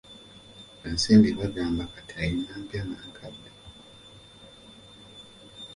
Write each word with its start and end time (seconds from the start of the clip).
Ensimbi 0.87 1.29
bagamba 1.39 1.83
kati 1.93 2.13
alina 2.21 2.51
empya 2.57 2.81
n'enkadde. 2.83 3.49